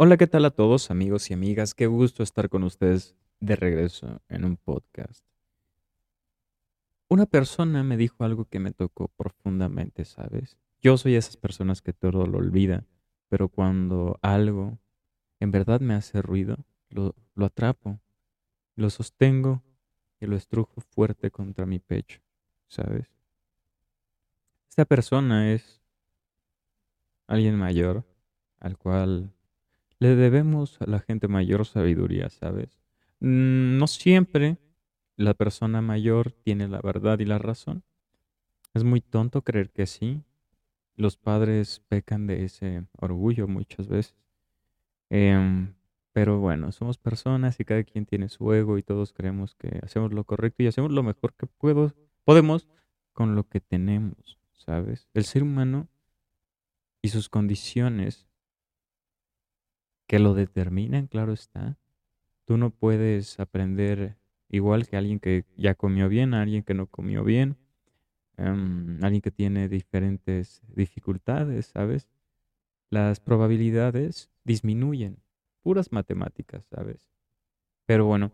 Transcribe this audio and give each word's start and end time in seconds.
Hola, 0.00 0.16
¿qué 0.16 0.28
tal 0.28 0.44
a 0.44 0.52
todos 0.52 0.92
amigos 0.92 1.28
y 1.28 1.34
amigas? 1.34 1.74
Qué 1.74 1.88
gusto 1.88 2.22
estar 2.22 2.48
con 2.48 2.62
ustedes 2.62 3.16
de 3.40 3.56
regreso 3.56 4.22
en 4.28 4.44
un 4.44 4.56
podcast. 4.56 5.24
Una 7.08 7.26
persona 7.26 7.82
me 7.82 7.96
dijo 7.96 8.22
algo 8.22 8.44
que 8.44 8.60
me 8.60 8.70
tocó 8.70 9.08
profundamente, 9.08 10.04
¿sabes? 10.04 10.56
Yo 10.80 10.96
soy 10.98 11.16
esas 11.16 11.36
personas 11.36 11.82
que 11.82 11.92
todo 11.92 12.28
lo 12.28 12.38
olvida, 12.38 12.84
pero 13.28 13.48
cuando 13.48 14.20
algo 14.22 14.78
en 15.40 15.50
verdad 15.50 15.80
me 15.80 15.94
hace 15.94 16.22
ruido, 16.22 16.58
lo, 16.90 17.16
lo 17.34 17.46
atrapo, 17.46 17.98
lo 18.76 18.90
sostengo 18.90 19.64
y 20.20 20.26
lo 20.26 20.36
estrujo 20.36 20.80
fuerte 20.80 21.32
contra 21.32 21.66
mi 21.66 21.80
pecho, 21.80 22.20
¿sabes? 22.68 23.08
Esta 24.68 24.84
persona 24.84 25.52
es 25.52 25.82
alguien 27.26 27.56
mayor 27.56 28.04
al 28.60 28.78
cual 28.78 29.32
le 30.00 30.16
debemos 30.16 30.80
a 30.80 30.86
la 30.86 31.00
gente 31.00 31.28
mayor 31.28 31.66
sabiduría, 31.66 32.30
¿sabes? 32.30 32.78
Mm, 33.20 33.78
No 33.78 33.86
siempre 33.86 34.58
la 35.16 35.34
persona 35.34 35.82
mayor 35.82 36.32
tiene 36.32 36.68
la 36.68 36.80
verdad 36.80 37.18
y 37.18 37.24
la 37.24 37.38
razón. 37.38 37.82
Es 38.74 38.84
muy 38.84 39.00
tonto 39.00 39.42
creer 39.42 39.70
que 39.70 39.86
sí. 39.86 40.22
Los 40.96 41.16
padres 41.16 41.80
pecan 41.88 42.26
de 42.26 42.44
ese 42.44 42.84
orgullo 42.98 43.48
muchas 43.48 43.88
veces. 43.88 44.16
Em, 45.10 45.74
pero 46.12 46.38
bueno, 46.40 46.72
somos 46.72 46.98
personas 46.98 47.60
y 47.60 47.64
cada 47.64 47.84
quien 47.84 48.06
tiene 48.06 48.28
su 48.28 48.52
ego 48.52 48.78
y 48.78 48.82
todos 48.82 49.12
creemos 49.12 49.54
que 49.54 49.80
hacemos 49.82 50.12
lo 50.12 50.24
correcto 50.24 50.62
y 50.62 50.66
hacemos 50.66 50.90
lo 50.92 51.02
mejor 51.02 51.34
que 51.34 51.46
puedo, 51.46 51.94
podemos 52.24 52.68
con 53.12 53.34
lo 53.36 53.48
que 53.48 53.60
tenemos, 53.60 54.38
¿sabes? 54.56 55.08
El 55.14 55.24
ser 55.24 55.42
humano 55.42 55.88
y 57.02 57.08
sus 57.08 57.28
condiciones 57.28 58.27
que 60.08 60.18
lo 60.18 60.34
determinan, 60.34 61.06
claro 61.06 61.32
está. 61.32 61.78
Tú 62.46 62.56
no 62.56 62.70
puedes 62.70 63.38
aprender 63.38 64.16
igual 64.48 64.88
que 64.88 64.96
alguien 64.96 65.20
que 65.20 65.44
ya 65.56 65.74
comió 65.74 66.08
bien, 66.08 66.34
alguien 66.34 66.62
que 66.64 66.74
no 66.74 66.86
comió 66.86 67.22
bien, 67.22 67.58
em, 68.38 68.98
alguien 69.04 69.20
que 69.20 69.30
tiene 69.30 69.68
diferentes 69.68 70.62
dificultades, 70.74 71.66
¿sabes? 71.66 72.08
Las 72.90 73.20
probabilidades 73.20 74.30
disminuyen, 74.44 75.18
puras 75.62 75.92
matemáticas, 75.92 76.64
¿sabes? 76.64 77.10
Pero 77.84 78.06
bueno, 78.06 78.32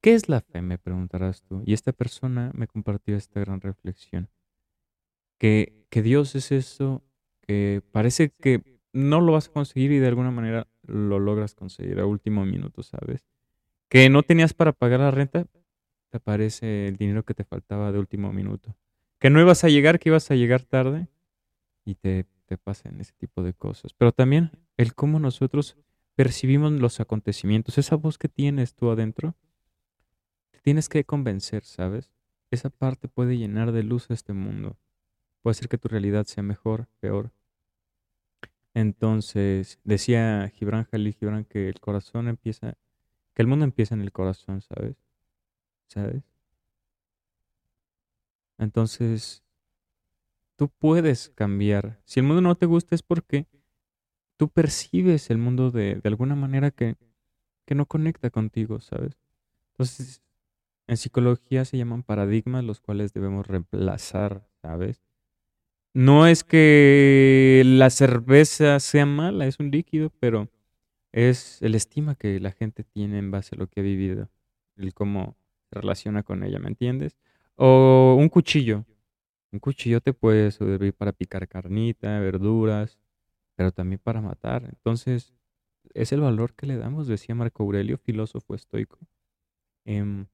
¿qué 0.00 0.14
es 0.14 0.28
la 0.28 0.40
fe? 0.40 0.60
Me 0.60 0.76
preguntarás 0.76 1.42
tú. 1.42 1.62
Y 1.64 1.72
esta 1.72 1.92
persona 1.92 2.50
me 2.52 2.66
compartió 2.66 3.16
esta 3.16 3.38
gran 3.40 3.60
reflexión. 3.60 4.28
Que, 5.38 5.86
que 5.88 6.02
Dios 6.02 6.34
es 6.34 6.50
eso 6.50 7.04
que 7.42 7.82
parece 7.92 8.30
que 8.30 8.80
no 8.92 9.20
lo 9.20 9.32
vas 9.32 9.48
a 9.48 9.52
conseguir 9.52 9.92
y 9.92 9.98
de 9.98 10.08
alguna 10.08 10.30
manera 10.30 10.66
lo 10.86 11.18
logras 11.18 11.54
conseguir 11.54 12.00
a 12.00 12.06
último 12.06 12.44
minuto, 12.44 12.82
¿sabes? 12.82 13.26
Que 13.88 14.10
no 14.10 14.22
tenías 14.22 14.54
para 14.54 14.72
pagar 14.72 15.00
la 15.00 15.10
renta, 15.10 15.44
te 16.10 16.16
aparece 16.16 16.88
el 16.88 16.96
dinero 16.96 17.24
que 17.24 17.34
te 17.34 17.44
faltaba 17.44 17.92
de 17.92 17.98
último 17.98 18.32
minuto. 18.32 18.74
Que 19.18 19.30
no 19.30 19.40
ibas 19.40 19.64
a 19.64 19.68
llegar, 19.68 19.98
que 19.98 20.08
ibas 20.10 20.30
a 20.30 20.34
llegar 20.34 20.62
tarde 20.62 21.08
y 21.84 21.94
te, 21.94 22.26
te 22.46 22.58
pasan 22.58 23.00
ese 23.00 23.12
tipo 23.14 23.42
de 23.42 23.54
cosas. 23.54 23.92
Pero 23.94 24.12
también 24.12 24.50
el 24.76 24.94
cómo 24.94 25.18
nosotros 25.20 25.76
percibimos 26.14 26.72
los 26.72 26.98
acontecimientos, 27.00 27.78
esa 27.78 27.96
voz 27.96 28.18
que 28.18 28.28
tienes 28.28 28.74
tú 28.74 28.90
adentro, 28.90 29.34
te 30.50 30.60
tienes 30.60 30.88
que 30.88 31.04
convencer, 31.04 31.64
¿sabes? 31.64 32.10
Esa 32.50 32.70
parte 32.70 33.08
puede 33.08 33.36
llenar 33.36 33.72
de 33.72 33.82
luz 33.82 34.06
este 34.10 34.32
mundo. 34.32 34.76
Puede 35.42 35.52
hacer 35.52 35.68
que 35.68 35.78
tu 35.78 35.88
realidad 35.88 36.26
sea 36.26 36.42
mejor, 36.42 36.88
peor. 37.00 37.30
Entonces, 38.76 39.80
decía 39.84 40.52
Gibran 40.54 40.84
Jalil 40.84 41.14
Gibran 41.14 41.46
que 41.46 41.70
el 41.70 41.80
corazón 41.80 42.28
empieza, 42.28 42.76
que 43.32 43.40
el 43.40 43.48
mundo 43.48 43.64
empieza 43.64 43.94
en 43.94 44.02
el 44.02 44.12
corazón, 44.12 44.60
¿sabes? 44.60 44.96
¿Sabes? 45.88 46.22
Entonces, 48.58 49.42
tú 50.56 50.68
puedes 50.68 51.30
cambiar. 51.30 52.02
Si 52.04 52.20
el 52.20 52.26
mundo 52.26 52.42
no 52.42 52.54
te 52.54 52.66
gusta 52.66 52.94
es 52.94 53.02
porque 53.02 53.46
tú 54.36 54.50
percibes 54.50 55.30
el 55.30 55.38
mundo 55.38 55.70
de, 55.70 55.94
de 55.94 56.08
alguna 56.10 56.34
manera 56.34 56.70
que, 56.70 56.96
que 57.64 57.74
no 57.74 57.86
conecta 57.86 58.28
contigo, 58.28 58.80
¿sabes? 58.80 59.16
Entonces, 59.72 60.22
en 60.88 60.98
psicología 60.98 61.64
se 61.64 61.78
llaman 61.78 62.02
paradigmas 62.02 62.64
los 62.64 62.80
cuales 62.80 63.14
debemos 63.14 63.46
reemplazar, 63.46 64.46
¿sabes? 64.60 65.05
No 65.96 66.26
es 66.26 66.44
que 66.44 67.62
la 67.64 67.88
cerveza 67.88 68.78
sea 68.80 69.06
mala, 69.06 69.46
es 69.46 69.58
un 69.58 69.70
líquido, 69.70 70.10
pero 70.20 70.50
es 71.10 71.62
el 71.62 71.74
estima 71.74 72.16
que 72.16 72.38
la 72.38 72.52
gente 72.52 72.84
tiene 72.84 73.16
en 73.16 73.30
base 73.30 73.56
a 73.56 73.58
lo 73.58 73.66
que 73.66 73.80
ha 73.80 73.82
vivido, 73.82 74.28
el 74.76 74.92
cómo 74.92 75.38
se 75.70 75.80
relaciona 75.80 76.22
con 76.22 76.42
ella, 76.42 76.58
¿me 76.58 76.68
entiendes? 76.68 77.16
O 77.54 78.14
un 78.18 78.28
cuchillo. 78.28 78.84
Un 79.52 79.58
cuchillo 79.58 80.02
te 80.02 80.12
puede 80.12 80.50
servir 80.50 80.92
para 80.92 81.12
picar 81.12 81.48
carnita, 81.48 82.20
verduras, 82.20 82.98
pero 83.54 83.72
también 83.72 83.98
para 84.04 84.20
matar. 84.20 84.64
Entonces, 84.64 85.32
es 85.94 86.12
el 86.12 86.20
valor 86.20 86.52
que 86.52 86.66
le 86.66 86.76
damos, 86.76 87.06
decía 87.06 87.34
Marco 87.34 87.62
Aurelio, 87.62 87.96
filósofo 87.96 88.54
estoico. 88.54 88.98
Em, 89.86 90.26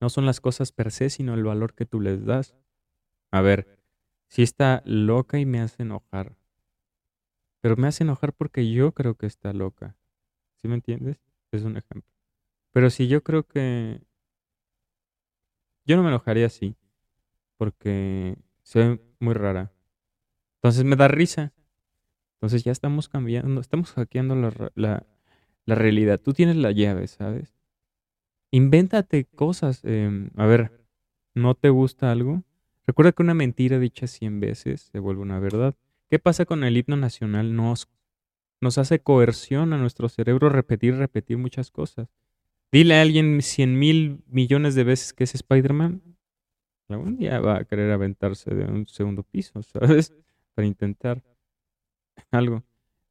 no 0.00 0.08
son 0.10 0.26
las 0.26 0.40
cosas 0.40 0.70
per 0.70 0.92
se, 0.92 1.10
sino 1.10 1.34
el 1.34 1.42
valor 1.42 1.74
que 1.74 1.86
tú 1.86 2.00
les 2.00 2.24
das. 2.24 2.54
A 3.32 3.40
ver, 3.40 3.77
si 4.28 4.42
está 4.42 4.82
loca 4.84 5.38
y 5.38 5.46
me 5.46 5.60
hace 5.60 5.82
enojar, 5.82 6.36
pero 7.60 7.76
me 7.76 7.88
hace 7.88 8.04
enojar 8.04 8.32
porque 8.32 8.70
yo 8.70 8.92
creo 8.92 9.14
que 9.16 9.26
está 9.26 9.52
loca. 9.52 9.96
¿Sí 10.56 10.68
me 10.68 10.74
entiendes? 10.74 11.18
Es 11.50 11.62
un 11.64 11.76
ejemplo. 11.76 12.10
Pero 12.72 12.90
si 12.90 13.08
yo 13.08 13.22
creo 13.22 13.44
que... 13.44 14.02
Yo 15.84 15.96
no 15.96 16.02
me 16.02 16.10
enojaría 16.10 16.46
así, 16.46 16.76
porque 17.56 18.36
ve 18.74 19.00
muy 19.20 19.34
rara. 19.34 19.72
Entonces 20.56 20.84
me 20.84 20.96
da 20.96 21.08
risa. 21.08 21.52
Entonces 22.36 22.64
ya 22.64 22.72
estamos 22.72 23.08
cambiando, 23.08 23.60
estamos 23.60 23.92
hackeando 23.92 24.34
la, 24.74 25.06
la 25.68 25.74
realidad. 25.74 26.18
Tú 26.18 26.32
tienes 26.32 26.56
la 26.56 26.72
llave, 26.72 27.06
¿sabes? 27.06 27.54
Invéntate 28.50 29.26
cosas. 29.26 29.84
em, 29.84 30.30
a 30.36 30.46
ver, 30.46 30.72
¿no 31.34 31.54
te 31.54 31.68
gusta 31.68 32.10
algo? 32.10 32.42
Recuerda 32.88 33.12
que 33.12 33.22
una 33.22 33.34
mentira 33.34 33.78
dicha 33.78 34.06
100 34.06 34.40
veces 34.40 34.88
se 34.90 34.98
vuelve 34.98 35.20
una 35.20 35.38
verdad. 35.38 35.74
¿Qué 36.08 36.18
pasa 36.18 36.46
con 36.46 36.64
el 36.64 36.74
himno 36.74 36.96
nacional? 36.96 37.54
Nos, 37.54 37.86
hace 38.78 39.00
coerción 39.00 39.74
a 39.74 39.76
nuestro 39.76 40.08
cerebro 40.08 40.48
repetir, 40.48 40.96
repetir 40.96 41.36
muchas 41.36 41.70
cosas. 41.70 42.08
Dile 42.72 42.94
a 42.94 43.02
alguien 43.02 43.42
100 43.42 43.78
mil 43.78 44.22
millones 44.26 44.74
de 44.74 44.84
veces 44.84 45.12
que 45.12 45.24
es 45.24 45.34
Spider-Man. 45.34 46.00
Algún 46.88 47.18
día 47.18 47.40
va 47.40 47.58
a 47.58 47.64
querer 47.66 47.90
aventarse 47.90 48.54
de 48.54 48.64
un 48.64 48.88
segundo 48.88 49.22
piso, 49.22 49.62
¿sabes? 49.62 50.14
Para 50.54 50.66
intentar 50.66 51.22
algo. 52.30 52.64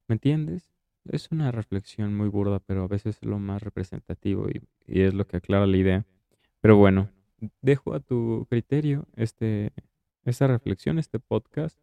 ¿Me 0.07 0.13
entiendes? 0.13 0.71
Es 1.05 1.29
una 1.29 1.51
reflexión 1.51 2.15
muy 2.15 2.29
burda, 2.29 2.57
pero 2.61 2.85
a 2.85 2.87
veces 2.87 3.17
es 3.17 3.25
lo 3.25 3.37
más 3.37 3.61
representativo 3.61 4.47
y 4.49 5.01
es 5.01 5.13
lo 5.13 5.27
que 5.27 5.37
aclara 5.37 5.67
la 5.67 5.77
idea. 5.77 6.05
Pero 6.61 6.77
bueno, 6.77 7.11
dejo 7.61 7.93
a 7.93 7.99
tu 7.99 8.45
criterio 8.49 9.05
este, 9.15 9.71
esta 10.25 10.47
reflexión, 10.47 10.99
este 10.99 11.19
podcast. 11.19 11.77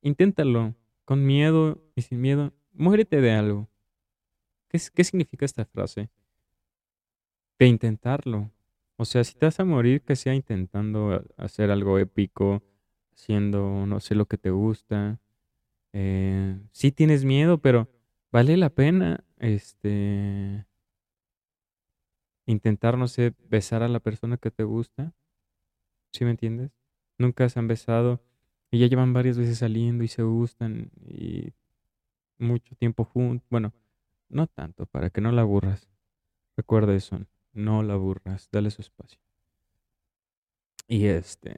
Inténtalo 0.00 0.74
con 1.04 1.24
miedo 1.24 1.82
y 1.94 2.02
sin 2.02 2.20
miedo. 2.20 2.52
Muérete 2.72 3.20
de 3.20 3.32
algo. 3.32 3.68
¿Qué, 4.68 4.80
qué 4.94 5.04
significa 5.04 5.44
esta 5.44 5.64
frase? 5.64 6.08
De 7.58 7.66
intentarlo. 7.66 8.50
O 8.96 9.04
sea, 9.04 9.24
si 9.24 9.34
te 9.34 9.46
vas 9.46 9.58
a 9.60 9.64
morir, 9.64 10.02
que 10.02 10.16
sea 10.16 10.34
intentando 10.34 11.24
hacer 11.36 11.70
algo 11.70 11.98
épico, 11.98 12.62
haciendo, 13.14 13.86
no 13.86 14.00
sé, 14.00 14.14
lo 14.14 14.26
que 14.26 14.38
te 14.38 14.50
gusta. 14.50 15.18
Eh, 15.92 16.58
sí 16.72 16.92
tienes 16.92 17.24
miedo, 17.24 17.58
pero 17.58 17.88
vale 18.30 18.56
la 18.56 18.70
pena, 18.70 19.24
este, 19.38 20.66
intentar, 22.52 22.96
no 22.96 23.08
sé, 23.08 23.34
besar 23.48 23.82
a 23.82 23.88
la 23.88 24.00
persona 24.00 24.36
que 24.36 24.50
te 24.50 24.64
gusta. 24.64 25.12
¿Sí 26.12 26.24
me 26.24 26.30
entiendes? 26.30 26.70
Nunca 27.18 27.48
se 27.48 27.58
han 27.58 27.68
besado 27.68 28.20
y 28.70 28.78
ya 28.78 28.86
llevan 28.86 29.12
varias 29.12 29.38
veces 29.38 29.58
saliendo 29.58 30.04
y 30.04 30.08
se 30.08 30.22
gustan 30.22 30.90
y 31.06 31.52
mucho 32.38 32.74
tiempo 32.76 33.04
juntos. 33.04 33.46
Bueno, 33.50 33.72
no 34.28 34.46
tanto, 34.46 34.86
para 34.86 35.10
que 35.10 35.20
no 35.20 35.32
la 35.32 35.42
aburras. 35.42 35.88
Recuerda 36.56 36.94
eso, 36.94 37.18
no 37.52 37.82
la 37.82 37.94
aburras, 37.94 38.48
dale 38.52 38.70
su 38.70 38.82
espacio. 38.82 39.18
Y 40.88 41.06
este, 41.06 41.56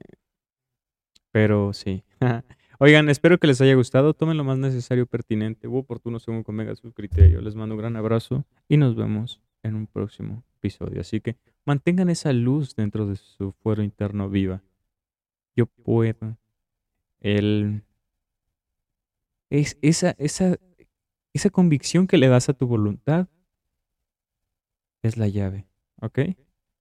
pero 1.31 1.73
sí. 1.73 2.03
Oigan, 2.79 3.09
espero 3.09 3.37
que 3.37 3.47
les 3.47 3.61
haya 3.61 3.75
gustado. 3.75 4.13
Tomen 4.13 4.37
lo 4.37 4.43
más 4.43 4.57
necesario, 4.57 5.05
pertinente 5.05 5.67
u 5.67 5.77
oportuno 5.77 6.19
según 6.19 6.43
convenga 6.43 6.75
su 6.75 6.91
criterio. 6.91 7.41
Les 7.41 7.55
mando 7.55 7.75
un 7.75 7.79
gran 7.79 7.95
abrazo 7.95 8.45
y 8.67 8.77
nos 8.77 8.95
vemos 8.95 9.41
en 9.65 9.75
un 9.75 9.87
próximo 9.87 10.43
episodio. 10.57 11.01
Así 11.01 11.21
que 11.21 11.37
mantengan 11.65 12.09
esa 12.09 12.31
luz 12.33 12.75
dentro 12.75 13.07
de 13.07 13.15
su 13.15 13.51
fuero 13.51 13.83
interno 13.83 14.29
viva. 14.29 14.63
Yo 15.55 15.65
puedo. 15.65 16.37
El, 17.19 17.83
es 19.49 19.77
esa, 19.81 20.11
esa, 20.17 20.57
esa 21.33 21.49
convicción 21.49 22.07
que 22.07 22.17
le 22.17 22.27
das 22.27 22.49
a 22.49 22.53
tu 22.53 22.67
voluntad 22.67 23.27
es 25.01 25.17
la 25.17 25.27
llave, 25.27 25.67
¿ok? 26.01 26.19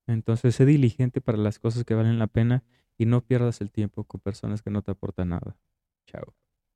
Entonces, 0.07 0.55
sé 0.55 0.67
diligente 0.67 1.21
para 1.21 1.39
las 1.39 1.59
cosas 1.59 1.85
que 1.85 1.95
valen 1.95 2.19
la 2.19 2.27
pena 2.27 2.65
y 2.99 3.07
no 3.07 3.23
pierdas 3.23 3.61
el 3.61 3.71
tiempo 3.71 4.05
con 4.05 4.21
personas 4.21 4.63
que 4.63 4.71
no 4.71 4.83
te 4.83 4.91
aportan 4.91 5.31
nada. 5.31 5.57
Chao. 6.07 6.35